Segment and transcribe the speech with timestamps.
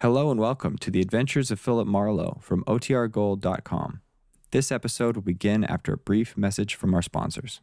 [0.00, 4.00] Hello and welcome to the Adventures of Philip Marlowe from OTRGold.com.
[4.52, 7.60] This episode will begin after a brief message from our sponsors.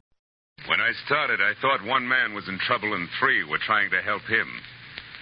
[0.67, 4.01] When I started, I thought one man was in trouble and three were trying to
[4.01, 4.51] help him.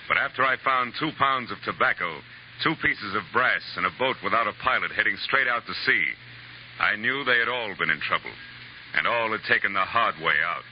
[0.07, 2.17] But after I found two pounds of tobacco,
[2.63, 6.05] two pieces of brass, and a boat without a pilot heading straight out to sea,
[6.79, 8.33] I knew they had all been in trouble,
[8.97, 10.65] and all had taken the hard way out.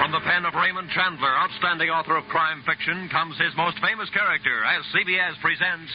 [0.00, 4.08] From the pen of Raymond Chandler, outstanding author of crime fiction, comes his most famous
[4.16, 5.92] character as CBS presents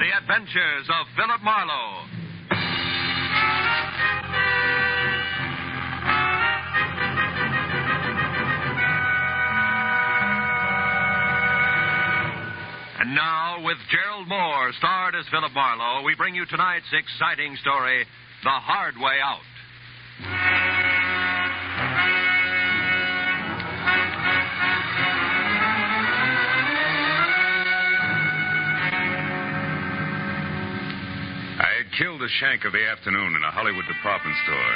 [0.00, 2.08] The Adventures of Philip Marlowe.
[12.96, 18.06] And now, with Gerald Mohr, starred as Philip Marlowe, we bring you tonight's exciting story,
[18.42, 20.69] The Hard Way Out.
[32.38, 34.74] Shank of the afternoon in a Hollywood department store,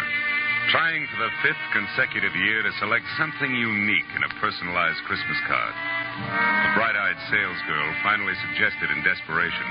[0.74, 5.74] trying for the fifth consecutive year to select something unique in a personalized Christmas card.
[5.74, 9.68] A bright eyed salesgirl finally suggested in desperation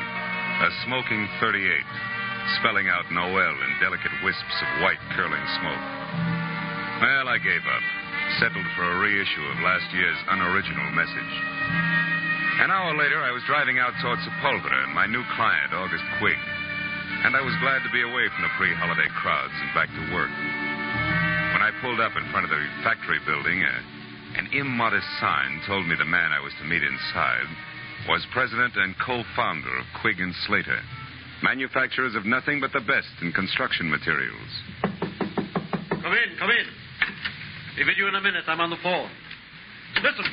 [0.63, 1.59] a smoking 38,
[2.61, 5.85] spelling out Noel in delicate wisps of white curling smoke.
[7.03, 7.85] Well, I gave up,
[8.39, 11.33] settled for a reissue of last year's unoriginal message.
[12.63, 16.37] An hour later, I was driving out toward Sepulveda and my new client, August Quigg.
[17.23, 20.03] And I was glad to be away from the pre holiday crowds and back to
[20.11, 20.27] work.
[21.55, 25.95] When I pulled up in front of the factory building, an immodest sign told me
[25.95, 27.47] the man I was to meet inside
[28.11, 30.83] was president and co founder of Quigg and Slater,
[31.41, 34.51] manufacturers of nothing but the best in construction materials.
[36.03, 36.67] Come in, come in.
[37.79, 38.43] Be with you in a minute.
[38.47, 39.09] I'm on the phone.
[40.03, 40.27] Listen,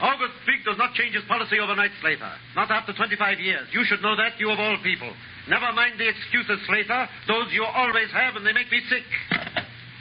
[0.00, 2.32] August Quigg does not change his policy overnight, Slater.
[2.56, 3.68] Not after 25 years.
[3.72, 5.12] You should know that, you of all people.
[5.48, 7.08] Never mind the excuses, Slater.
[7.28, 9.04] Those you always have, and they make me sick.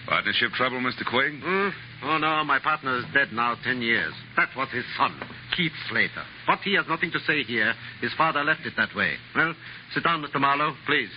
[0.07, 1.05] Partnership trouble, Mr.
[1.05, 1.39] Quigg?
[1.41, 1.69] Hmm?
[2.03, 4.13] Oh, no, my partner is dead now 10 years.
[4.35, 5.13] That was his son,
[5.55, 6.25] Keith Slater.
[6.47, 7.73] But he has nothing to say here.
[8.01, 9.13] His father left it that way.
[9.35, 9.53] Well,
[9.93, 10.39] sit down, Mr.
[10.41, 11.09] Marlowe, please.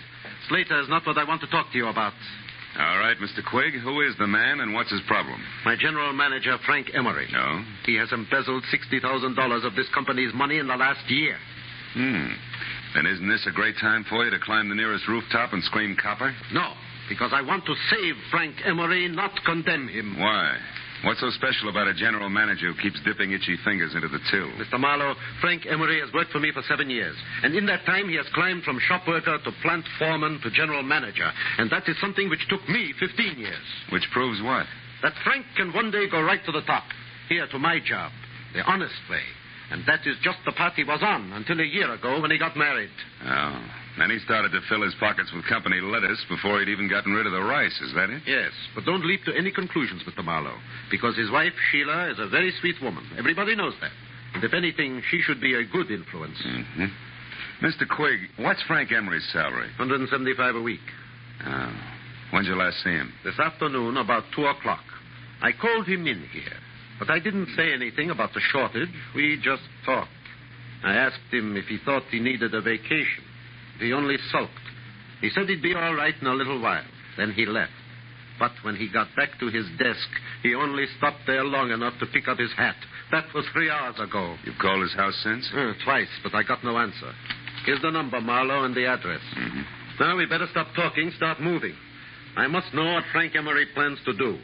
[0.47, 2.13] Slater is not what I want to talk to you about.
[2.77, 3.43] All right, Mr.
[3.43, 3.79] Quigg.
[3.81, 5.41] Who is the man and what's his problem?
[5.63, 7.27] My general manager, Frank Emery.
[7.31, 7.63] No?
[7.85, 11.37] He has embezzled $60,000 of this company's money in the last year.
[11.93, 12.27] Hmm.
[12.93, 15.95] Then isn't this a great time for you to climb the nearest rooftop and scream
[16.01, 16.35] copper?
[16.53, 16.73] No,
[17.07, 20.19] because I want to save Frank Emery, not condemn him.
[20.19, 20.57] Why?
[21.05, 24.49] What's so special about a general manager who keeps dipping itchy fingers into the till?
[24.57, 24.79] Mr.
[24.79, 27.15] Marlowe, Frank Emery has worked for me for seven years.
[27.43, 30.81] And in that time, he has climbed from shop worker to plant foreman to general
[30.81, 31.29] manager.
[31.59, 33.65] And that is something which took me 15 years.
[33.91, 34.65] Which proves what?
[35.03, 36.85] That Frank can one day go right to the top.
[37.29, 38.11] Here to my job.
[38.55, 39.21] The honest way.
[39.69, 42.39] And that is just the path he was on until a year ago when he
[42.39, 42.89] got married.
[43.23, 43.84] Oh.
[43.97, 47.25] Then he started to fill his pockets with company lettuce before he'd even gotten rid
[47.25, 47.79] of the rice.
[47.81, 48.23] Is that it?
[48.27, 50.23] Yes, but don't leap to any conclusions, Mr.
[50.23, 50.59] Marlowe,
[50.91, 53.07] because his wife, Sheila, is a very sweet woman.
[53.17, 53.91] Everybody knows that.
[54.33, 56.37] And if anything, she should be a good influence.
[56.45, 57.65] Mm-hmm.
[57.65, 57.87] Mr.
[57.87, 59.69] Quigg, what's Frank Emery's salary?
[59.79, 60.83] 175 a week.
[61.45, 61.71] Oh.
[62.33, 63.13] When'd you last see him?
[63.23, 64.83] This afternoon, about 2 o'clock.
[65.41, 66.57] I called him in here,
[66.99, 68.89] but I didn't say anything about the shortage.
[69.15, 70.09] We just talked.
[70.83, 73.23] I asked him if he thought he needed a vacation.
[73.79, 74.51] He only sulked.
[75.21, 76.85] He said he'd be all right in a little while.
[77.17, 77.71] Then he left.
[78.37, 80.07] But when he got back to his desk,
[80.43, 82.75] he only stopped there long enough to pick up his hat.
[83.11, 84.35] That was three hours ago.
[84.43, 85.49] You've called his house since?
[85.55, 87.11] Uh, twice, but I got no answer.
[87.65, 89.21] Here's the number, Marlowe, and the address.
[89.37, 89.61] Mm-hmm.
[89.99, 91.73] Now we better stop talking, start moving.
[92.35, 94.37] I must know what Frank Emery plans to do.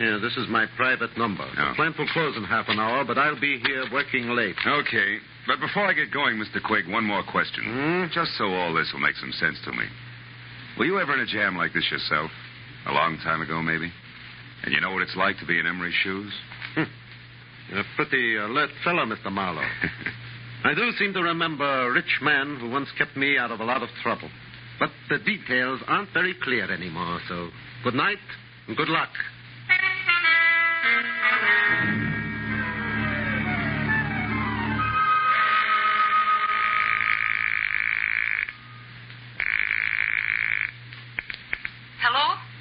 [0.00, 1.44] Yeah, this is my private number.
[1.44, 1.68] Oh.
[1.70, 4.56] The plant will close in half an hour, but I'll be here working late.
[4.66, 5.18] Okay.
[5.46, 6.62] But before I get going, Mr.
[6.62, 7.64] Quigg, one more question.
[7.64, 8.04] Hmm?
[8.12, 9.84] Just so all this will make some sense to me.
[10.78, 12.30] Were you ever in a jam like this yourself?
[12.86, 13.90] A long time ago, maybe?
[14.64, 16.32] And you know what it's like to be in Emery's shoes?
[17.70, 19.30] You're a pretty alert fellow, Mr.
[19.30, 19.62] Marlowe.
[20.64, 23.64] I do seem to remember a rich man who once kept me out of a
[23.64, 24.28] lot of trouble.
[24.78, 27.48] But the details aren't very clear anymore, so
[27.84, 28.18] good night
[28.66, 29.10] and good luck.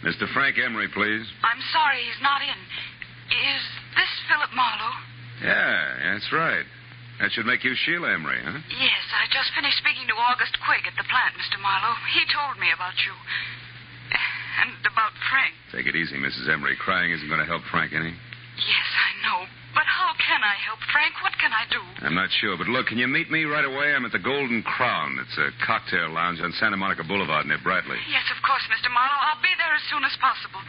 [0.05, 0.29] Mr.
[0.37, 1.25] Frank Emery, please.
[1.41, 2.59] I'm sorry he's not in.
[3.33, 3.63] Is
[3.97, 4.95] this Philip Marlowe?
[5.41, 6.63] Yeah, that's right.
[7.19, 8.59] That should make you Sheila Emery, huh?
[8.69, 11.57] Yes, I just finished speaking to August Quigg at the plant, Mr.
[11.57, 11.95] Marlowe.
[12.13, 13.15] He told me about you.
[14.61, 15.51] And about Frank.
[15.73, 16.47] Take it easy, Mrs.
[16.47, 16.77] Emery.
[16.77, 18.13] Crying isn't going to help Frank any.
[18.13, 19.39] Yes, I know.
[19.75, 21.11] But how can I help, Frank?
[21.19, 21.83] What can I do?
[22.07, 23.91] I'm not sure, but look, can you meet me right away?
[23.91, 25.19] I'm at the Golden Crown.
[25.19, 27.99] It's a cocktail lounge on Santa Monica Boulevard near Bradley.
[28.07, 28.87] Yes, of course, Mr.
[28.87, 29.19] Marlowe.
[29.27, 30.63] I'll be there as soon as possible.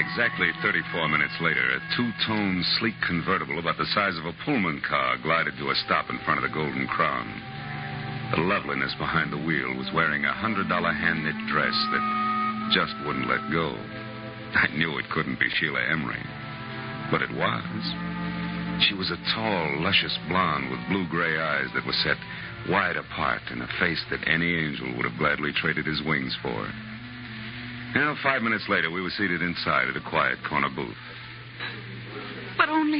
[0.00, 4.80] Exactly 34 minutes later, a two tone, sleek convertible about the size of a Pullman
[4.88, 7.28] car glided to a stop in front of the Golden Crown.
[8.32, 12.04] The loveliness behind the wheel was wearing a $100 hand knit dress that
[12.72, 13.76] just wouldn't let go.
[14.56, 16.24] I knew it couldn't be Sheila Emery,
[17.10, 18.29] but it was.
[18.88, 22.16] She was a tall, luscious blonde with blue gray eyes that were set
[22.68, 26.66] wide apart and a face that any angel would have gladly traded his wings for.
[27.94, 30.96] Now, five minutes later, we were seated inside at a quiet corner booth.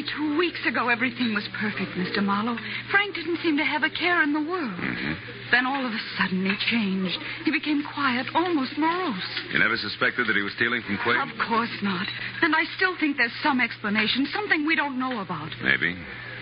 [0.01, 2.25] Only two weeks ago, everything was perfect, Mr.
[2.25, 2.57] Marlowe.
[2.91, 4.81] Frank didn't seem to have a care in the world.
[4.81, 5.13] Mm-hmm.
[5.53, 7.19] Then all of a sudden, he changed.
[7.45, 9.29] He became quiet, almost morose.
[9.53, 11.21] You never suspected that he was stealing from Quig?
[11.21, 12.07] Of course not.
[12.41, 15.53] And I still think there's some explanation, something we don't know about.
[15.61, 15.93] Maybe.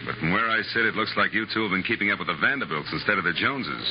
[0.07, 2.29] But from where I sit, it looks like you two have been keeping up with
[2.29, 3.87] the Vanderbilts instead of the Joneses.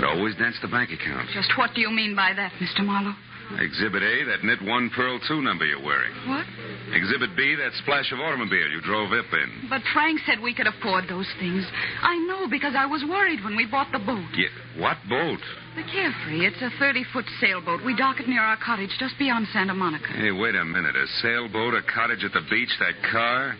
[0.00, 1.28] It always danced the bank account.
[1.34, 2.84] Just what do you mean by that, Mr.
[2.84, 3.16] Marlowe?
[3.56, 6.12] Exhibit A, that knit one pearl two number you're wearing.
[6.28, 6.44] What?
[6.92, 9.68] Exhibit B, that splash of automobile you drove up in.
[9.68, 11.64] But Frank said we could afford those things.
[12.02, 14.28] I know because I was worried when we bought the boat.
[14.36, 15.40] Yeah, what boat?
[15.76, 16.46] The Carefree.
[16.46, 17.84] It's a 30 foot sailboat.
[17.84, 20.12] We dock it near our cottage just beyond Santa Monica.
[20.12, 20.96] Hey, wait a minute.
[20.96, 23.56] A sailboat, a cottage at the beach, that car?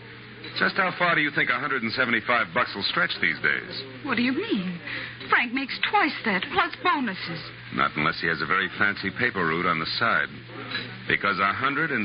[0.57, 3.83] Just how far do you think 175 bucks will stretch these days?
[4.03, 4.79] What do you mean?
[5.29, 7.39] Frank makes twice that, plus bonuses.
[7.75, 10.27] Not unless he has a very fancy paper route on the side.
[11.07, 11.95] Because 175,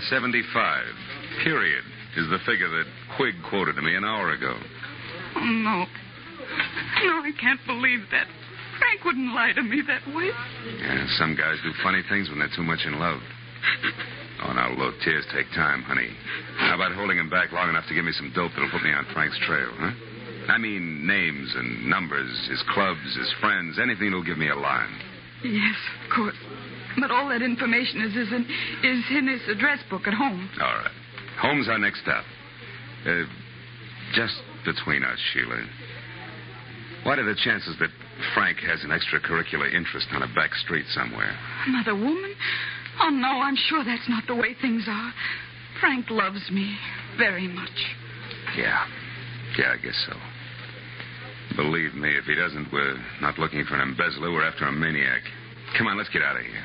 [1.42, 1.84] period,
[2.16, 2.86] is the figure that
[3.16, 4.54] Quig quoted to me an hour ago.
[5.36, 5.86] Oh, no.
[7.04, 8.26] No, I can't believe that.
[8.78, 10.30] Frank wouldn't lie to me that way.
[10.78, 13.20] Yeah, some guys do funny things when they're too much in love.
[14.42, 16.10] Oh, now, look, tears take time, honey.
[16.58, 18.92] How about holding him back long enough to give me some dope that'll put me
[18.92, 19.92] on Frank's trail, huh?
[20.48, 24.90] I mean, names and numbers, his clubs, his friends, anything that'll give me a line.
[25.44, 26.36] Yes, of course.
[26.98, 28.44] But all that information is, is, in,
[28.82, 30.50] is in his address book at home.
[30.60, 30.90] All right.
[31.40, 32.24] Home's our next stop.
[33.06, 33.24] Uh,
[34.14, 34.34] just
[34.64, 35.62] between us, Sheila.
[37.04, 37.90] What are the chances that
[38.34, 41.36] Frank has an extracurricular interest on a back street somewhere?
[41.66, 42.34] Another woman?
[43.02, 45.12] Oh, no, I'm sure that's not the way things are.
[45.80, 46.76] Frank loves me
[47.18, 47.70] very much.
[48.56, 48.86] Yeah.
[49.58, 50.16] Yeah, I guess so.
[51.56, 54.32] Believe me, if he doesn't, we're not looking for an embezzler.
[54.32, 55.22] We're after a maniac.
[55.78, 56.64] Come on, let's get out of here.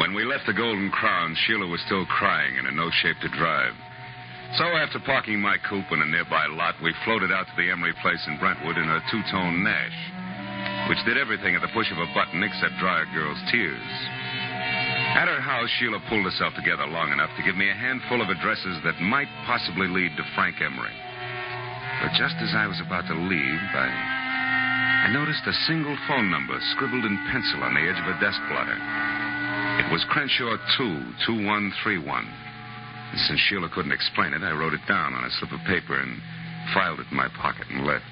[0.00, 3.28] When we left the Golden Crown, Sheila was still crying and in no shape to
[3.28, 3.72] drive.
[4.58, 7.94] So after parking my coupe in a nearby lot, we floated out to the Emery
[8.02, 9.98] place in Brentwood in a two-tone Nash,
[10.90, 13.90] which did everything at the push of a button except dry a girl's tears.
[15.14, 18.26] At her house, Sheila pulled herself together long enough to give me a handful of
[18.26, 20.98] addresses that might possibly lead to Frank Emery.
[22.02, 23.86] But just as I was about to leave, I,
[25.06, 28.42] I noticed a single phone number scribbled in pencil on the edge of a desk
[28.50, 28.78] blotter.
[29.78, 32.49] It was Crenshaw 2, 2131.
[33.10, 35.98] And since Sheila couldn't explain it, I wrote it down on a slip of paper
[35.98, 36.20] and
[36.74, 38.06] filed it in my pocket and left.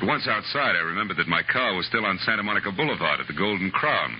[0.00, 3.28] But once outside, I remembered that my car was still on Santa Monica Boulevard at
[3.28, 4.16] the Golden Crown.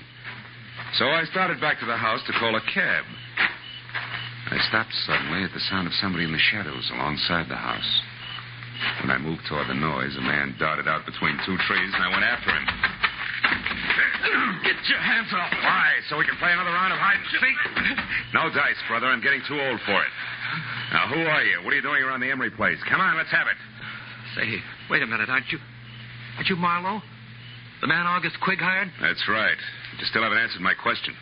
[0.98, 3.04] So I started back to the house to call a cab.
[4.52, 8.02] I stopped suddenly at the sound of somebody in the shadows alongside the house.
[9.00, 12.10] When I moved toward the noise, a man darted out between two trees, and I
[12.10, 12.66] went after him.
[14.64, 15.52] Get your hands off.
[15.52, 15.90] Why?
[16.08, 17.58] So we can play another round of hide and seek?
[18.34, 19.06] No dice, brother.
[19.06, 20.12] I'm getting too old for it.
[20.92, 21.62] Now, who are you?
[21.62, 22.78] What are you doing around the Emery place?
[22.90, 23.54] Come on, let's have it.
[24.34, 24.58] Say,
[24.90, 25.58] wait a minute, aren't you?
[26.36, 27.00] Aren't you Marlowe?
[27.80, 28.90] The man August Quig hired?
[29.00, 29.56] That's right.
[29.98, 31.14] You still haven't answered my question.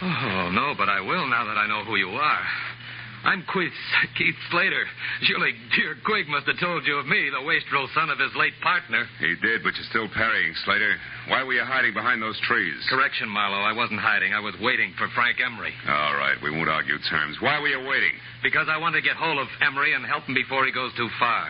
[0.00, 2.44] Oh, no, but I will now that I know who you are.
[3.24, 3.72] I'm Keith,
[4.20, 4.84] Keith Slater.
[5.24, 8.52] Surely dear Quig must have told you of me, the wastrel son of his late
[8.60, 9.08] partner.
[9.18, 10.92] He did, but you're still parrying, Slater.
[11.32, 12.76] Why were you hiding behind those trees?
[12.92, 13.64] Correction, Marlowe.
[13.64, 14.36] I wasn't hiding.
[14.36, 15.72] I was waiting for Frank Emery.
[15.88, 17.40] All right, we won't argue terms.
[17.40, 18.12] Why were you waiting?
[18.44, 21.08] Because I wanted to get hold of Emery and help him before he goes too
[21.18, 21.48] far.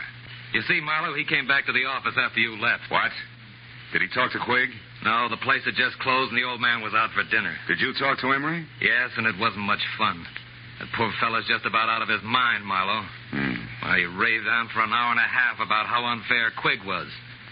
[0.55, 2.87] You see, Marlowe, he came back to the office after you left.
[2.89, 3.11] What?
[3.91, 4.71] Did he talk to Quig?
[5.03, 7.55] No, the place had just closed and the old man was out for dinner.
[7.67, 8.65] Did you talk to Emery?
[8.81, 10.25] Yes, and it wasn't much fun.
[10.81, 13.07] That poor fellow's just about out of his mind, Marlowe.
[13.31, 13.55] Hmm.
[13.83, 17.07] Well, he raved on for an hour and a half about how unfair Quig was.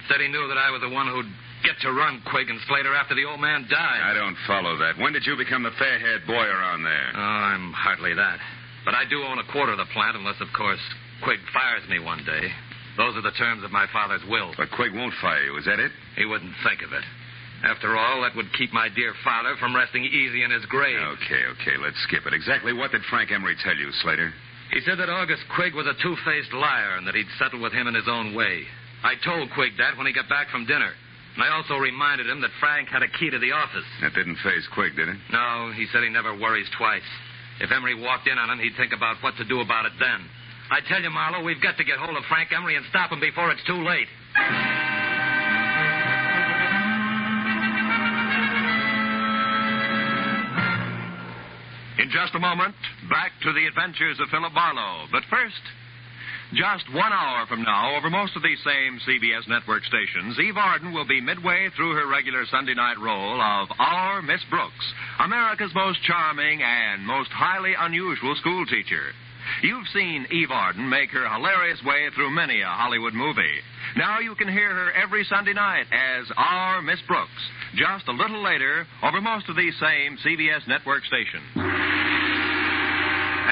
[0.09, 1.31] Said he knew that I was the one who'd
[1.63, 4.03] get to run Quig and Slater after the old man died.
[4.03, 4.99] I don't follow that.
[4.99, 7.11] When did you become the fair haired boy around there?
[7.15, 8.39] Oh, I'm hardly that.
[8.85, 10.83] But I do own a quarter of the plant, unless, of course,
[11.23, 12.51] Quig fires me one day.
[12.97, 14.53] Those are the terms of my father's will.
[14.57, 15.93] But Quig won't fire you, is that it?
[16.17, 17.05] He wouldn't think of it.
[17.63, 20.99] After all, that would keep my dear father from resting easy in his grave.
[20.99, 22.35] Okay, okay, let's skip it.
[22.35, 24.35] Exactly what did Frank Emery tell you, Slater?
[24.73, 27.73] He said that August Quig was a two faced liar and that he'd settle with
[27.73, 28.65] him in his own way.
[29.05, 30.91] I told Quig that when he got back from dinner.
[31.35, 33.87] And I also reminded him that Frank had a key to the office.
[34.01, 35.17] That didn't phase Quig, did it?
[35.31, 37.07] No, he said he never worries twice.
[37.61, 40.27] If Emery walked in on him, he'd think about what to do about it then.
[40.71, 43.21] I tell you, Marlowe, we've got to get hold of Frank Emery and stop him
[43.21, 44.09] before it's too late.
[52.13, 52.75] Just a moment,
[53.09, 55.09] back to the adventures of Philip Marlowe.
[55.11, 55.65] But first,
[56.53, 60.93] just one hour from now, over most of these same CBS network stations, Eve Arden
[60.93, 64.93] will be midway through her regular Sunday night role of Our Miss Brooks,
[65.25, 69.17] America's most charming and most highly unusual school teacher.
[69.63, 73.61] You've seen Eve Arden make her hilarious way through many a Hollywood movie.
[73.97, 77.31] Now you can hear her every Sunday night as Our Miss Brooks,
[77.75, 81.72] just a little later over most of these same CBS network stations.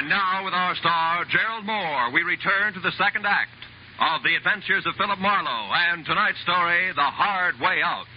[0.00, 3.52] And now, with our star, Gerald Mohr, we return to the second act
[4.00, 8.08] of The Adventures of Philip Marlowe and tonight's story, The Hard Way Out.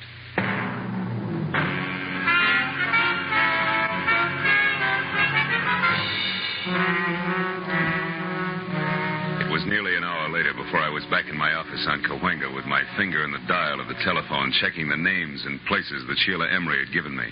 [9.44, 12.56] It was nearly an hour later before I was back in my office on Cahuenga
[12.56, 16.16] with my finger in the dial of the telephone, checking the names and places that
[16.20, 17.28] Sheila Emery had given me.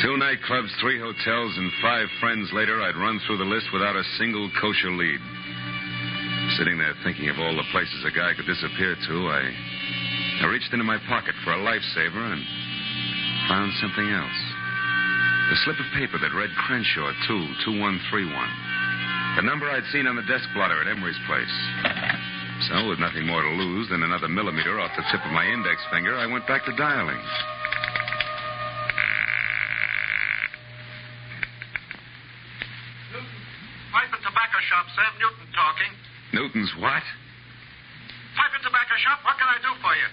[0.00, 4.02] Two nightclubs, three hotels, and five friends later, I'd run through the list without a
[4.16, 5.20] single kosher lead.
[6.56, 9.42] Sitting there thinking of all the places a guy could disappear to, I,
[10.42, 12.42] I reached into my pocket for a lifesaver and
[13.48, 14.40] found something else.
[15.52, 18.32] A slip of paper that read Crenshaw 2, 2131.
[19.36, 21.56] The number I'd seen on the desk blotter at Emery's place.
[22.68, 25.82] So, with nothing more to lose than another millimeter off the tip of my index
[25.90, 27.18] finger, I went back to dialing.
[33.92, 35.92] Pipe and tobacco shop, Sam Newton talking.
[36.32, 37.04] Newton's what?
[38.36, 40.08] Pipe and tobacco shop, what can I do for you?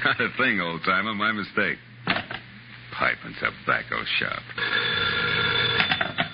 [0.04, 1.12] Not a thing, old timer.
[1.14, 1.76] My mistake.
[2.96, 4.42] Pipe and tobacco shop.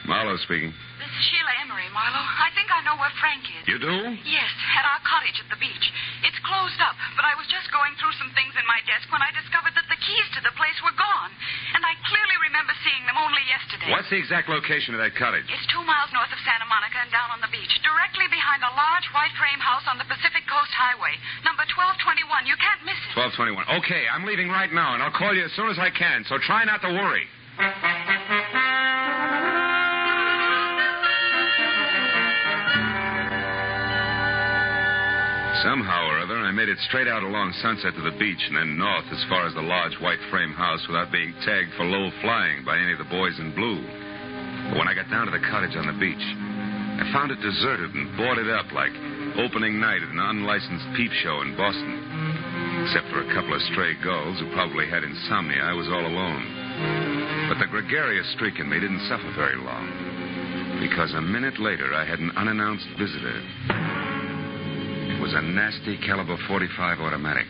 [0.07, 0.71] Marlowe speaking.
[0.71, 2.23] This is Sheila Emery, Marlowe.
[2.23, 3.65] I think I know where Frank is.
[3.67, 3.95] You do?
[4.23, 5.87] Yes, at our cottage at the beach.
[6.23, 9.25] It's closed up, but I was just going through some things in my desk when
[9.25, 11.33] I discovered that the keys to the place were gone.
[11.75, 13.91] And I clearly remember seeing them only yesterday.
[13.91, 15.49] What's the exact location of that cottage?
[15.49, 18.73] It's two miles north of Santa Monica and down on the beach, directly behind a
[18.77, 21.17] large white frame house on the Pacific Coast Highway.
[21.43, 22.47] Number 1221.
[22.47, 23.17] You can't miss it.
[23.17, 23.81] 1221.
[23.83, 26.37] Okay, I'm leaving right now, and I'll call you as soon as I can, so
[26.39, 27.27] try not to worry.
[35.65, 38.77] Somehow or other, I made it straight out along Sunset to the beach and then
[38.77, 42.69] north as far as the large white frame house without being tagged for low flying
[42.69, 43.81] by any of the boys in blue.
[44.69, 46.21] But when I got down to the cottage on the beach,
[47.01, 48.93] I found it deserted and boarded up like
[49.41, 51.97] opening night at an unlicensed peep show in Boston.
[52.85, 56.45] Except for a couple of stray gulls who probably had insomnia, I was all alone.
[57.49, 59.89] But the gregarious streak in me didn't suffer very long.
[60.85, 64.04] Because a minute later, I had an unannounced visitor.
[65.25, 67.49] It was a nasty caliber 45 automatic.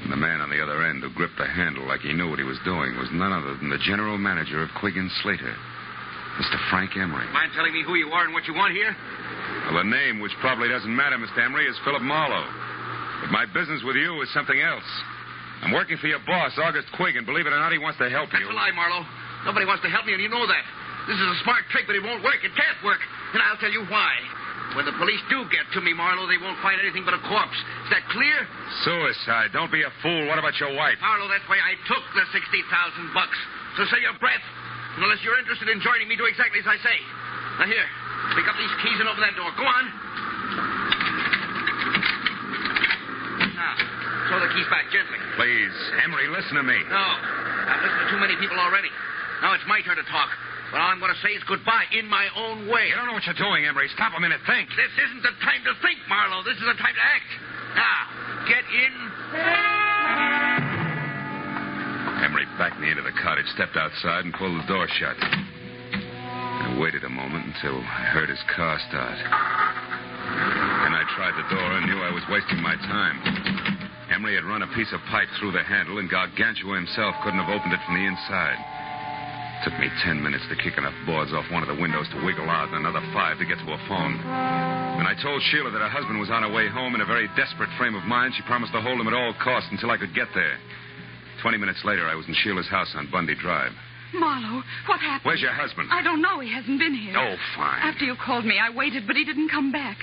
[0.00, 2.40] And the man on the other end who gripped the handle like he knew what
[2.40, 5.52] he was doing was none other than the general manager of Quigg and Slater,
[6.40, 6.56] Mr.
[6.72, 7.28] Frank Emery.
[7.36, 8.96] Mind telling me who you are and what you want here?
[9.68, 11.44] Well, the name, which probably doesn't matter, Mr.
[11.44, 12.48] Emery, is Philip Marlowe.
[13.20, 14.88] But my business with you is something else.
[15.68, 18.08] I'm working for your boss, August Quig, and believe it or not, he wants to
[18.08, 18.40] help you.
[18.40, 18.56] That's you.
[18.56, 19.04] a lie, Marlowe.
[19.44, 20.64] Nobody wants to help me, and you know that.
[21.12, 22.40] This is a smart trick, but it won't work.
[22.40, 23.04] It can't work.
[23.36, 24.16] And I'll tell you why.
[24.76, 27.56] When the police do get to me, Marlowe, they won't find anything but a corpse.
[27.88, 28.44] Is that clear?
[28.84, 29.56] Suicide.
[29.56, 30.28] Don't be a fool.
[30.28, 31.00] What about your wife?
[31.00, 32.36] Marlowe, that's why I took the 60,000
[33.16, 33.38] bucks.
[33.80, 34.44] So say your breath.
[35.00, 36.96] Unless you're interested in joining me, do exactly as I say.
[37.56, 37.88] Now, here.
[38.36, 39.48] Pick up these keys and open that door.
[39.56, 39.84] Go on.
[43.56, 43.72] Now,
[44.28, 45.20] throw the keys back gently.
[45.40, 46.76] Please, Emery, listen to me.
[46.92, 47.00] No.
[47.00, 48.92] I've listened to too many people already.
[49.40, 50.32] Now it's my turn to talk.
[50.76, 52.92] What I'm going to say is goodbye in my own way.
[52.92, 53.88] You don't know what you're doing, Emery.
[53.96, 54.44] Stop a minute.
[54.44, 54.68] Think.
[54.76, 56.44] This isn't the time to think, Marlowe.
[56.44, 57.30] This is the time to act.
[57.80, 57.98] Now,
[58.44, 58.92] get in.
[62.28, 65.16] Emery backed me into the cottage, stepped outside, and pulled the door shut.
[65.16, 69.16] I waited a moment until I heard his car start.
[69.16, 73.16] Then I tried the door and knew I was wasting my time.
[74.12, 77.48] Emery had run a piece of pipe through the handle, and Gargantua himself couldn't have
[77.48, 78.60] opened it from the inside.
[79.66, 82.46] Took me ten minutes to kick enough boards off one of the windows to wiggle
[82.46, 84.14] out and another five to get to a phone.
[84.94, 87.26] When I told Sheila that her husband was on her way home in a very
[87.34, 90.14] desperate frame of mind, she promised to hold him at all costs until I could
[90.14, 90.54] get there.
[91.42, 93.72] Twenty minutes later, I was in Sheila's house on Bundy Drive.
[94.14, 95.26] Marlowe, what happened?
[95.26, 95.90] Where's your husband?
[95.90, 96.38] I don't know.
[96.38, 97.18] He hasn't been here.
[97.18, 97.82] Oh, fine.
[97.82, 99.98] After you called me, I waited, but he didn't come back.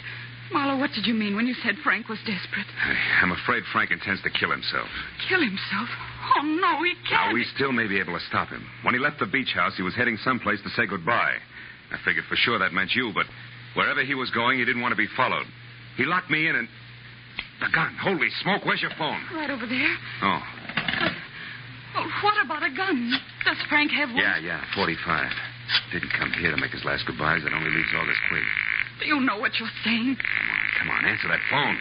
[0.51, 2.67] Marlowe, what did you mean when you said Frank was desperate?
[2.85, 4.87] I- I'm afraid Frank intends to kill himself.
[5.29, 5.89] Kill himself?
[6.37, 7.29] Oh, no, he can't.
[7.29, 8.65] Now, we still may be able to stop him.
[8.83, 11.35] When he left the beach house, he was heading someplace to say goodbye.
[11.91, 13.25] I figured for sure that meant you, but
[13.75, 15.45] wherever he was going, he didn't want to be followed.
[15.97, 16.67] He locked me in and.
[17.59, 17.95] The gun.
[18.01, 19.21] Holy smoke, where's your phone?
[19.33, 19.95] Right over there.
[20.23, 20.41] Oh,
[21.95, 23.13] Well, what about a gun?
[23.45, 24.17] Does Frank have one?
[24.17, 25.31] yeah, yeah, 45.
[25.91, 27.43] Didn't come here to make his last goodbyes.
[27.43, 28.41] That only leaves August Quigg.
[28.43, 28.62] Do
[29.05, 30.15] you know what you're saying?
[30.17, 31.77] Come on, come on, answer that phone.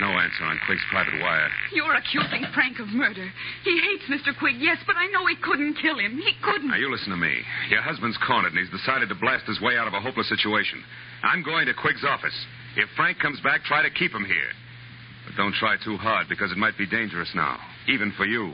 [0.00, 1.48] No answer on Quigg's private wire.
[1.72, 3.30] You're accusing Frank of murder.
[3.62, 4.36] He hates Mr.
[4.36, 6.18] Quigg, yes, but I know he couldn't kill him.
[6.18, 6.68] He couldn't.
[6.68, 7.42] Now, you listen to me.
[7.70, 10.82] Your husband's cornered, and he's decided to blast his way out of a hopeless situation.
[11.22, 12.34] I'm going to Quigg's office.
[12.76, 14.50] If Frank comes back, try to keep him here.
[15.26, 18.52] But don't try too hard, because it might be dangerous now, even for you.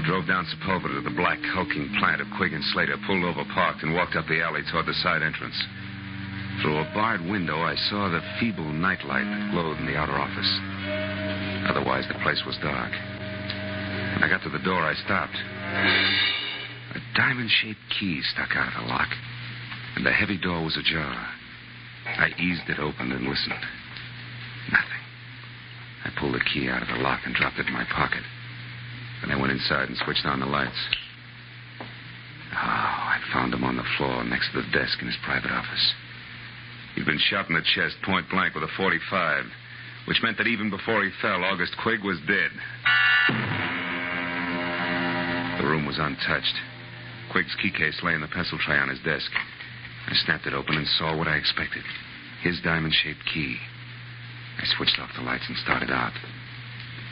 [0.00, 3.44] I drove down Sepulveda to the black, hulking plant of Quigg and Slater, pulled over,
[3.52, 5.52] parked, and walked up the alley toward the side entrance.
[6.62, 10.48] Through a barred window, I saw the feeble nightlight that glowed in the outer office.
[11.68, 12.88] Otherwise, the place was dark.
[14.16, 15.36] When I got to the door, I stopped.
[15.36, 19.12] A diamond shaped key stuck out of the lock,
[19.96, 21.28] and the heavy door was ajar.
[22.08, 23.64] I eased it open and listened.
[24.72, 25.04] Nothing.
[26.08, 28.24] I pulled the key out of the lock and dropped it in my pocket.
[29.20, 30.78] Then I went inside and switched on the lights.
[31.80, 35.92] Oh, I found him on the floor next to the desk in his private office.
[36.94, 39.44] He'd been shot in the chest point blank with a 45,
[40.06, 42.50] which meant that even before he fell, August Quigg was dead.
[45.60, 46.56] The room was untouched.
[47.30, 49.30] Quigg's key case lay in the pencil tray on his desk.
[50.08, 51.84] I snapped it open and saw what I expected
[52.42, 53.56] his diamond shaped key.
[54.58, 56.12] I switched off the lights and started out.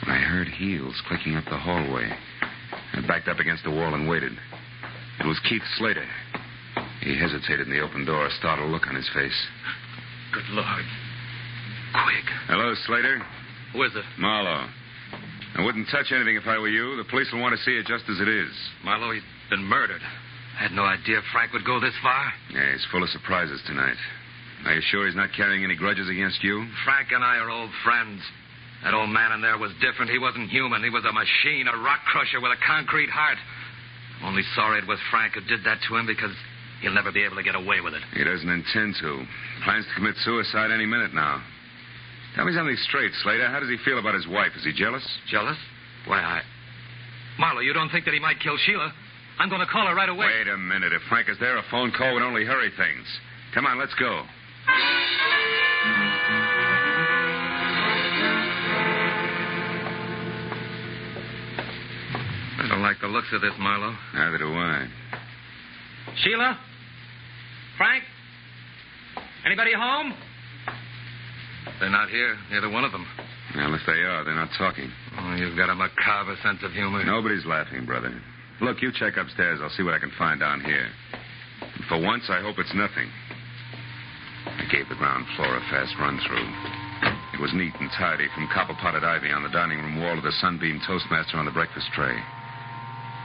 [0.07, 2.09] I heard heels clicking up the hallway,
[2.93, 4.33] I backed up against the wall and waited.
[5.19, 6.05] It was Keith Slater.
[7.01, 9.35] He hesitated in the open door, a startled look on his face.
[10.33, 10.85] Good Lord.
[11.93, 12.27] Quigg.
[12.47, 13.21] Hello, Slater.
[13.73, 14.03] Who is it?
[14.17, 14.67] Marlowe.
[15.55, 16.97] I wouldn't touch anything if I were you.
[16.97, 18.51] The police will want to see it just as it is.
[18.83, 20.01] Marlowe, he's been murdered.
[20.59, 22.33] I had no idea Frank would go this far.
[22.51, 23.97] Yeah, he's full of surprises tonight.
[24.65, 26.67] Are you sure he's not carrying any grudges against you?
[26.83, 28.21] Frank and I are old friends.
[28.83, 30.11] That old man in there was different.
[30.11, 30.83] He wasn't human.
[30.83, 33.37] He was a machine, a rock crusher with a concrete heart.
[34.19, 36.31] I'm only sorry it was Frank who did that to him because
[36.81, 38.03] he'll never be able to get away with it.
[38.15, 39.23] He doesn't intend to.
[39.63, 41.43] Plans to commit suicide any minute now.
[42.35, 43.49] Tell me something straight, Slater.
[43.49, 44.51] How does he feel about his wife?
[44.55, 45.03] Is he jealous?
[45.27, 45.57] Jealous?
[46.05, 46.41] Why, I.
[47.37, 48.93] Marlowe, you don't think that he might kill Sheila?
[49.39, 50.27] I'm going to call her right away.
[50.27, 50.93] Wait a minute.
[50.93, 53.07] If Frank is there, a phone call would only hurry things.
[53.53, 54.23] Come on, let's go.
[62.79, 63.91] Don't like the looks of this, Marlowe.
[64.15, 64.87] Neither do I.
[66.23, 66.57] Sheila?
[67.75, 68.03] Frank?
[69.45, 70.15] Anybody home?
[71.81, 73.05] They're not here, neither one of them.
[73.53, 74.89] Well, if they are, they're not talking.
[75.19, 77.03] Oh, you've got a macabre sense of humor.
[77.03, 78.15] Nobody's laughing, brother.
[78.61, 79.59] Look, you check upstairs.
[79.61, 80.87] I'll see what I can find down here.
[81.59, 83.11] And for once, I hope it's nothing.
[84.47, 86.47] I gave the ground floor a fast run through.
[87.35, 90.21] It was neat and tidy, from copper potted ivy on the dining room wall to
[90.21, 92.15] the sunbeam toastmaster on the breakfast tray.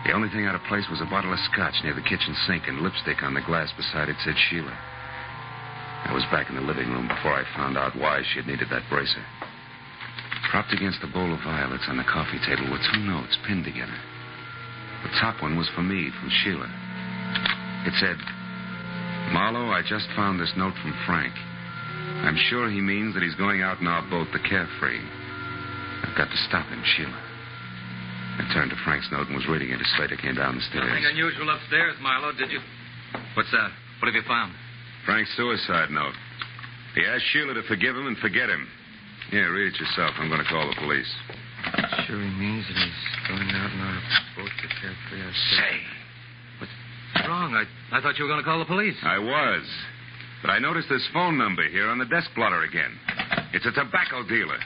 [0.05, 2.69] The only thing out of place was a bottle of scotch near the kitchen sink
[2.69, 4.77] and lipstick on the glass beside it said Sheila.
[6.05, 8.69] I was back in the living room before I found out why she had needed
[8.69, 9.25] that bracer.
[10.51, 13.97] Propped against a bowl of violets on the coffee table were two notes pinned together.
[15.09, 16.69] The top one was for me, from Sheila.
[17.89, 18.21] It said,
[19.33, 21.33] Marlowe, I just found this note from Frank.
[22.29, 25.01] I'm sure he means that he's going out in our boat, the Carefree.
[26.05, 27.34] I've got to stop him, Sheila.
[28.39, 30.87] I turned to Frank's note and was reading it as Slater came down the stairs.
[30.89, 32.61] Nothing unusual upstairs, Marlowe, did you?
[33.35, 33.71] What's that?
[34.03, 34.53] What have you found?
[35.07, 36.15] Frank's suicide note.
[36.95, 38.67] He asked Sheila to forgive him and forget him.
[39.33, 40.15] Yeah, read it yourself.
[40.19, 41.11] I'm going to call the police.
[42.07, 44.01] Sure he means that he's going out in our
[44.37, 45.23] boat to Carefree.
[45.23, 45.77] I said- Say,
[46.61, 47.55] What's wrong?
[47.55, 47.65] I,
[47.97, 48.97] I thought you were going to call the police.
[49.03, 49.65] I was.
[50.43, 52.93] But I noticed this phone number here on the desk blotter again.
[53.55, 54.59] It's a tobacco dealer.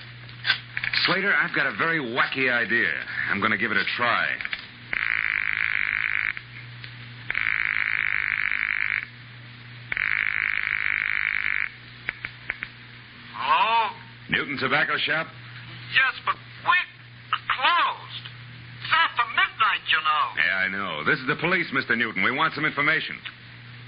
[1.07, 2.93] Slater, I've got a very wacky idea.
[3.31, 4.27] I'm going to give it a try.
[13.35, 13.95] Hello?
[14.31, 15.27] Newton Tobacco Shop?
[15.95, 16.37] Yes, but
[16.67, 16.89] we're
[17.49, 18.25] closed.
[18.85, 20.25] It's after midnight, you know.
[20.37, 21.05] Yeah, I know.
[21.09, 21.97] This is the police, Mr.
[21.97, 22.23] Newton.
[22.23, 23.17] We want some information.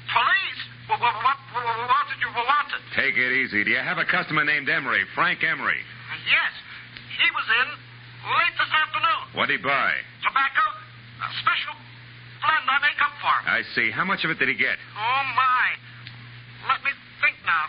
[0.08, 0.60] Police?
[0.88, 2.82] What, what, what, what, did you want it?
[2.96, 3.62] Take it easy.
[3.62, 5.78] Do you have a customer named Emery, Frank Emery?
[6.26, 6.52] Yes,
[7.50, 7.68] in
[8.30, 9.22] late this afternoon.
[9.34, 9.90] What'd he buy?
[10.22, 10.64] Tobacco,
[11.24, 11.74] a special
[12.40, 13.44] blend I make up for him.
[13.48, 13.90] I see.
[13.90, 14.76] How much of it did he get?
[14.96, 15.64] Oh, my.
[16.68, 17.66] Let me think now.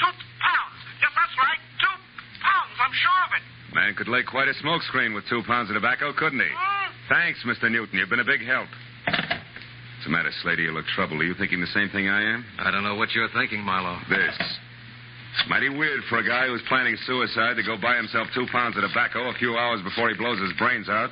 [0.00, 0.78] Two pounds.
[1.00, 1.60] Yes, that's right.
[1.80, 1.96] Two
[2.44, 2.74] pounds.
[2.80, 3.44] I'm sure of it.
[3.74, 6.52] Man could lay quite a smoke screen with two pounds of tobacco, couldn't he?
[6.52, 6.90] Hmm?
[7.08, 7.70] Thanks, Mr.
[7.70, 7.98] Newton.
[7.98, 8.68] You've been a big help.
[9.06, 10.62] What's the matter, Slater?
[10.62, 11.20] You look troubled.
[11.20, 12.44] Are you thinking the same thing I am?
[12.58, 14.00] I don't know what you're thinking, Marlowe.
[14.08, 14.36] This.
[15.40, 18.76] It's mighty weird for a guy who's planning suicide to go buy himself two pounds
[18.76, 21.08] of tobacco a few hours before he blows his brains out.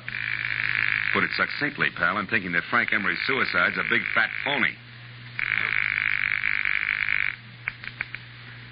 [1.17, 4.69] Put it succinctly, pal, I'm thinking that Frank Emery's suicide's a big fat phony.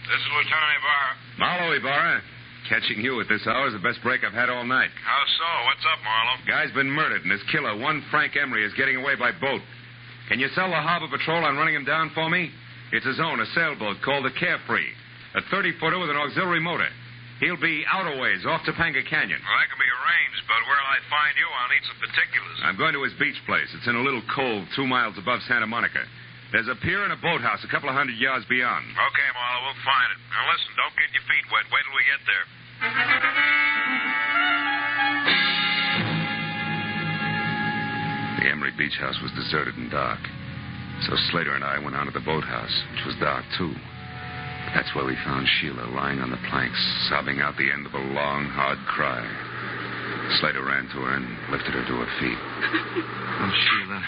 [0.06, 1.12] This is Lieutenant Ibarra.
[1.42, 2.22] Marlowe, Ibarra.
[2.70, 4.94] Catching you at this hour is the best break I've had all night.
[5.02, 5.50] How so?
[5.74, 6.38] What's up, Marlowe?
[6.46, 9.66] Guy's been murdered, and his killer, one Frank Emery, is getting away by boat.
[10.30, 12.52] Can you sell the harbor patrol on running him down for me?
[12.94, 14.94] It's his own, a sailboat called the Carefree.
[15.36, 16.88] A 30 footer with an auxiliary motor.
[17.40, 19.38] He'll be out a ways off Topanga Canyon.
[19.44, 21.46] Well, that can be arranged, but where'll I find you?
[21.46, 22.58] I'll need some particulars.
[22.66, 23.70] I'm going to his beach place.
[23.78, 26.02] It's in a little cove two miles above Santa Monica.
[26.50, 28.88] There's a pier and a boathouse a couple of hundred yards beyond.
[28.90, 30.20] Okay, Marlowe, we'll find it.
[30.34, 31.68] Now, listen, don't get your feet wet.
[31.70, 32.46] Wait till we get there.
[38.42, 40.20] The Emery Beach House was deserted and dark.
[41.06, 43.76] So Slater and I went on to the boathouse, which was dark, too.
[44.76, 46.78] That's where we found Sheila lying on the planks,
[47.10, 49.24] sobbing out the end of a long, hard cry.
[50.40, 52.40] Slater ran to her and lifted her to her feet.
[53.38, 54.02] Oh, Sheila.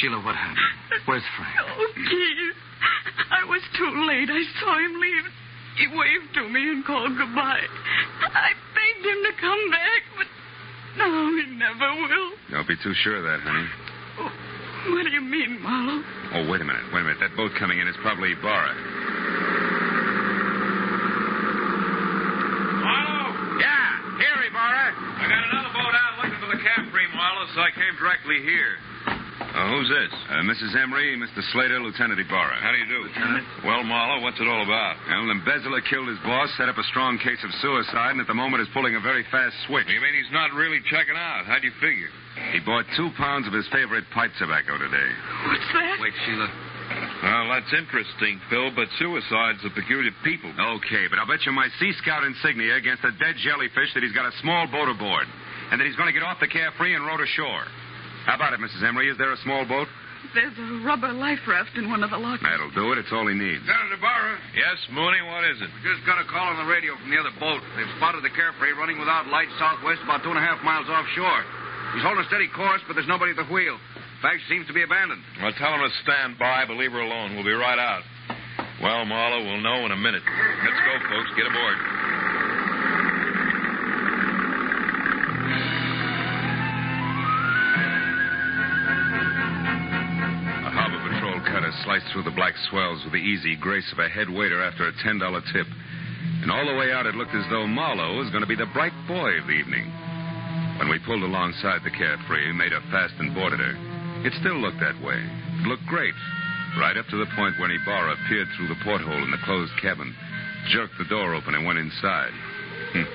[0.00, 1.04] Sheila, what happened?
[1.04, 1.52] Where's Frank?
[1.60, 2.56] Oh, please.
[3.28, 4.32] I was too late.
[4.32, 5.26] I saw him leave.
[5.76, 7.60] He waved to me and called goodbye.
[8.24, 10.28] I begged him to come back, but
[10.96, 12.30] no, he never will.
[12.56, 13.68] Don't be too sure of that, honey.
[14.24, 14.32] Oh,
[14.96, 16.00] what do you mean, Marlowe?
[16.40, 16.88] Oh, wait a minute.
[16.96, 17.20] Wait a minute.
[17.20, 18.72] That boat coming in is probably Ibarra.
[22.80, 23.60] Marlowe!
[23.60, 24.86] Yeah, here, Ibarra.
[25.20, 28.74] I got another boat out looking for the Carefree, Marlowe, so I came directly here.
[29.50, 30.12] Oh, who's this?
[30.30, 30.78] Uh, Mrs.
[30.78, 31.42] Emery, Mr.
[31.50, 32.54] Slater, Lieutenant Ibarra.
[32.62, 33.02] How do you do?
[33.02, 33.44] Lieutenant?
[33.66, 34.94] Well, Marlowe, what's it all about?
[35.10, 38.30] Well, the embezzler killed his boss, set up a strong case of suicide, and at
[38.30, 39.90] the moment is pulling a very fast switch.
[39.90, 41.50] You mean he's not really checking out?
[41.50, 42.08] How'd you figure?
[42.54, 45.10] He bought two pounds of his favorite pipe tobacco today.
[45.50, 45.98] What's that?
[45.98, 46.48] Wait, Sheila.
[47.22, 50.50] Well, that's interesting, Phil, but suicide's a peculiar people.
[50.50, 54.14] Okay, but I'll bet you my Sea Scout insignia against a dead jellyfish that he's
[54.14, 55.26] got a small boat aboard,
[55.70, 57.64] and that he's going to get off the carefree and row to shore.
[58.26, 58.82] How about it, Mrs.
[58.84, 59.08] Emery?
[59.08, 59.88] Is there a small boat?
[60.36, 62.44] There's a rubber life raft in one of the lockers.
[62.44, 63.00] That'll do it.
[63.00, 63.64] It's all he needs.
[63.64, 64.36] Senator Ibarra?
[64.52, 65.70] Yes, Mooney, what is it?
[65.72, 67.64] We just got a call on the radio from the other boat.
[67.74, 71.42] They've spotted the Carefree running without lights southwest about two and a half miles offshore.
[71.96, 73.74] He's holding a steady course, but there's nobody at the wheel.
[73.74, 75.24] In fact, she seems to be abandoned.
[75.40, 77.34] Well, tell him to stand by, but leave her alone.
[77.34, 78.04] We'll be right out.
[78.84, 80.22] Well, Marlowe, we'll know in a minute.
[80.22, 81.30] Let's go, folks.
[81.34, 81.99] Get aboard.
[92.12, 95.20] Through the black swells with the easy grace of a head waiter after a $10
[95.52, 95.66] tip.
[96.42, 98.70] And all the way out, it looked as though Marlowe was going to be the
[98.72, 99.86] bright boy of the evening.
[100.78, 103.76] When we pulled alongside the Carefree, made her fast and boarded her,
[104.24, 105.20] it still looked that way.
[105.20, 106.16] It looked great.
[106.78, 110.14] Right up to the point when Ibarra peered through the porthole in the closed cabin,
[110.72, 112.32] jerked the door open, and went inside.
[112.94, 113.08] Hmm.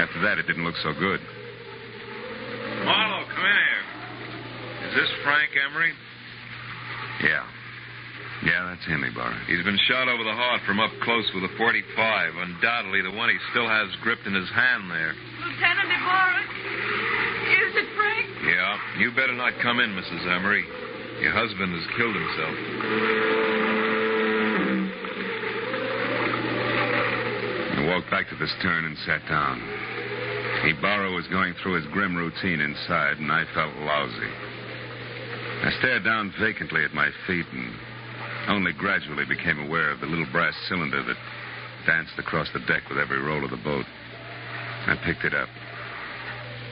[0.00, 1.20] After that, it didn't look so good.
[2.84, 3.84] Marlowe, come in here.
[4.88, 5.92] Is this Frank Emery?
[7.22, 7.44] Yeah.
[8.44, 9.34] Yeah, that's him, Ibarra.
[9.50, 11.82] He's been shot over the heart from up close with a 45.
[12.38, 15.14] Undoubtedly the one he still has gripped in his hand there.
[15.42, 16.42] Lieutenant Ibarra?
[17.50, 18.26] Is it Frank?
[18.46, 18.78] Yeah.
[19.02, 20.22] You better not come in, Mrs.
[20.22, 20.62] Emery.
[21.20, 22.54] Your husband has killed himself.
[27.74, 29.58] I walked back to the stern and sat down.
[30.62, 34.30] Ibarra was going through his grim routine inside, and I felt lousy.
[35.66, 37.74] I stared down vacantly at my feet and
[38.48, 41.16] only gradually became aware of the little brass cylinder that
[41.86, 43.84] danced across the deck with every roll of the boat.
[44.86, 45.48] I picked it up.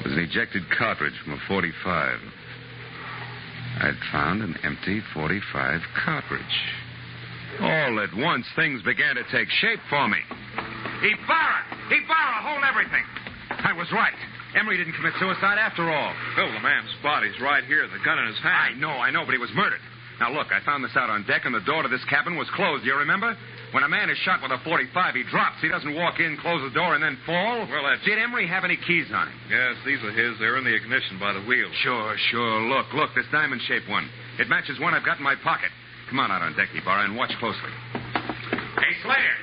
[0.01, 2.19] It was an ejected cartridge from a 45.
[3.81, 6.57] I'd found an empty 45 cartridge.
[7.61, 10.19] All at once, things began to take shape for me.
[11.01, 11.61] Ibarra!
[11.93, 13.05] Ibarra, hold everything!
[13.51, 14.17] I was right.
[14.57, 16.12] Emery didn't commit suicide after all.
[16.35, 18.77] Phil, the man's body's right here, the gun in his hand.
[18.77, 19.81] I know, I know, but he was murdered.
[20.19, 22.49] Now, look, I found this out on deck, and the door to this cabin was
[22.57, 22.85] closed.
[22.85, 23.37] Do you remember?
[23.73, 25.61] When a man is shot with a 45, he drops.
[25.61, 27.67] He doesn't walk in, close the door, and then fall.
[27.69, 29.39] Well, that's- Did Emery have any keys on him?
[29.51, 30.39] Yes, these are his.
[30.39, 31.69] They're in the ignition by the wheel.
[31.83, 32.61] Sure, sure.
[32.63, 34.09] Look, look, this diamond shaped one.
[34.39, 35.71] It matches one I've got in my pocket.
[36.09, 37.71] Come on out on deck, Ibarra, and watch closely.
[37.93, 39.37] Hey, Slater.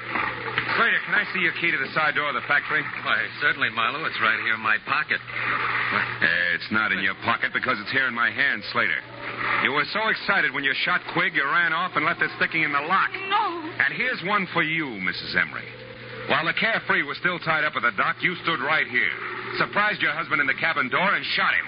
[0.74, 2.82] Slater, can I see your key to the side door of the factory?
[3.06, 4.06] Why, certainly, Marlowe.
[4.10, 5.22] It's right here in my pocket.
[5.22, 8.98] Eh, it's not in your pocket because it's here in my hand, Slater.
[9.62, 12.64] You were so excited when you shot Quig, you ran off and left it sticking
[12.64, 13.14] in the lock.
[13.30, 13.70] No.
[13.86, 15.38] And here's one for you, Mrs.
[15.38, 15.70] Emery.
[16.28, 19.14] While the carefree was still tied up at the dock, you stood right here,
[19.60, 21.68] surprised your husband in the cabin door, and shot him.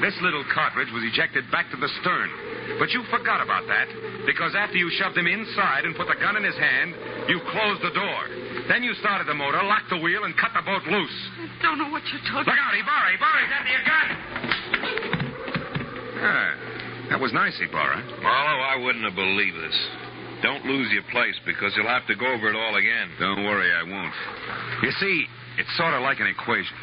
[0.00, 2.30] This little cartridge was ejected back to the stern.
[2.78, 3.88] But you forgot about that,
[4.26, 6.94] because after you shoved him inside and put the gun in his hand,
[7.26, 8.20] you closed the door.
[8.68, 11.18] Then you started the motor, locked the wheel, and cut the boat loose.
[11.40, 13.16] I don't know what you're talking Look out, Ibarra!
[13.16, 14.06] Ibarra, he's after your gun!
[16.20, 16.50] Ah,
[17.10, 18.22] that was nice, Ibarra.
[18.22, 19.78] Marlowe, I wouldn't have believed this.
[20.42, 23.10] Don't lose your place because you'll have to go over it all again.
[23.18, 24.14] Don't worry, I won't.
[24.82, 25.26] You see,
[25.58, 26.76] it's sort of like an equation.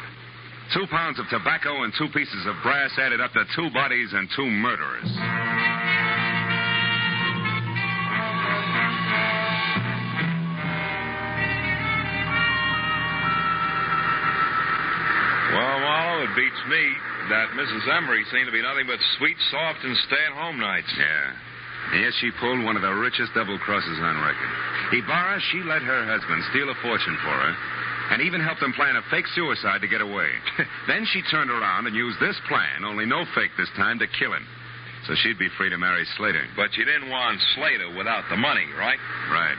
[0.74, 4.28] Two pounds of tobacco and two pieces of brass added up to two bodies and
[4.34, 5.06] two murderers.
[15.54, 16.82] Well, Marlowe, it beats me
[17.30, 17.86] that Mrs.
[17.96, 20.92] Emery seemed to be nothing but sweet, soft, and stay-at-home nights.
[20.98, 22.02] Yeah.
[22.02, 24.50] Yes, she pulled one of the richest double crosses on record.
[24.98, 27.54] Ibarra, she let her husband steal a fortune for her
[28.10, 30.30] and even helped them plan a fake suicide to get away.
[30.88, 34.32] then she turned around and used this plan, only no fake this time, to kill
[34.32, 34.46] him.
[35.06, 36.42] So she'd be free to marry Slater.
[36.56, 38.98] But you didn't want Slater without the money, right?
[39.30, 39.58] Right.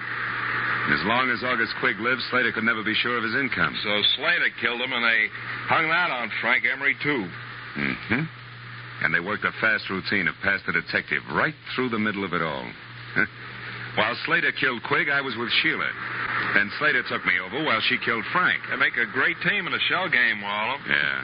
[0.92, 3.76] As long as August Quigg lived, Slater could never be sure of his income.
[3.84, 5.28] So Slater killed him, and they
[5.68, 7.28] hung that on Frank Emery, too.
[7.78, 8.24] Mm-hmm.
[9.04, 12.34] And they worked a fast routine of pass the detective right through the middle of
[12.34, 12.66] it all.
[13.98, 15.90] While Slater killed Quigg, I was with Sheila.
[16.58, 18.58] Then Slater took me over while she killed Frank.
[18.68, 20.82] They make a great team in a shell game, Marlowe.
[20.90, 21.22] Yeah.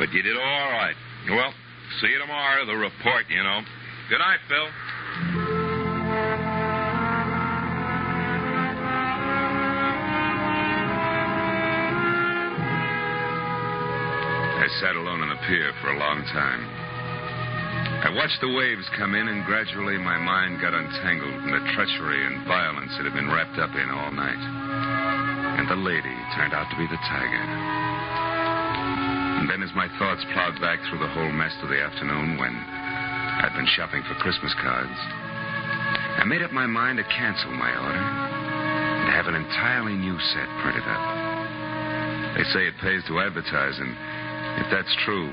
[0.00, 0.96] But you did all right.
[1.30, 1.54] Well,
[2.00, 3.60] see you tomorrow, the report, you know.
[4.10, 4.66] Good night, Phil.
[14.58, 16.66] I sat alone on the pier for a long time.
[18.04, 22.26] I watched the waves come in, and gradually my mind got untangled from the treachery
[22.26, 24.63] and violence it had been wrapped up in all night.
[25.54, 27.44] And the lady turned out to be the tiger.
[29.40, 32.54] And then, as my thoughts plowed back through the whole mess of the afternoon when
[32.54, 34.98] I'd been shopping for Christmas cards,
[36.16, 38.06] I made up my mind to cancel my order
[39.04, 41.04] and have an entirely new set printed up.
[42.34, 43.92] They say it pays to advertise, and
[44.64, 45.28] if that's true,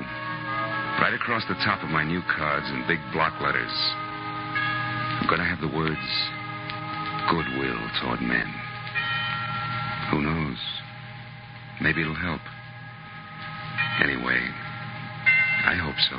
[1.00, 3.74] right across the top of my new cards in big block letters,
[5.18, 6.10] I'm going to have the words
[7.30, 8.50] goodwill toward men.
[10.12, 10.60] Who knows?
[11.82, 12.42] Maybe it'll help.
[14.04, 14.40] Anyway,
[15.66, 16.18] I hope so.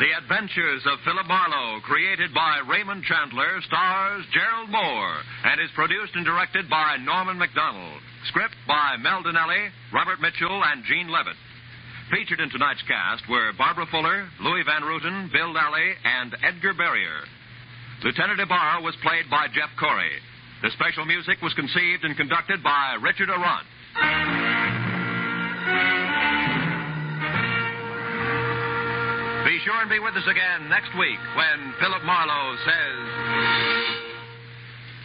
[0.00, 6.14] The Adventures of Philip Marlowe, created by Raymond Chandler, stars Gerald Mohr, and is produced
[6.14, 7.98] and directed by Norman Macdonnell.
[8.28, 11.36] Script by Mel Dinelli, Robert Mitchell, and Gene Levitt.
[12.10, 17.22] Featured in tonight's cast were Barbara Fuller, Louis Van Rooten, Bill Nally, and Edgar Barrier.
[18.02, 20.18] Lieutenant Ibarra was played by Jeff Corey.
[20.62, 23.62] The special music was conceived and conducted by Richard Aurandt.
[29.46, 32.98] Be sure and be with us again next week when Philip Marlowe says.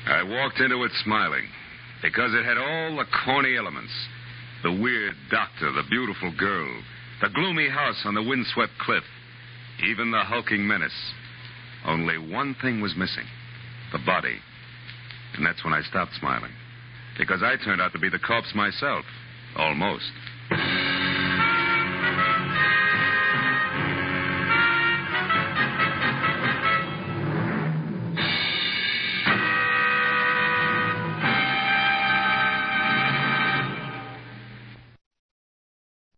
[0.08, 1.46] I walked into it smiling
[2.02, 3.94] because it had all the corny elements
[4.66, 6.68] the weird doctor, the beautiful girl,
[7.22, 9.04] the gloomy house on the windswept cliff,
[9.88, 11.14] even the hulking menace.
[11.86, 13.26] Only one thing was missing
[13.92, 14.38] the body.
[15.36, 16.52] And that's when I stopped smiling
[17.18, 19.06] because I turned out to be the corpse myself.
[19.58, 20.12] Almost.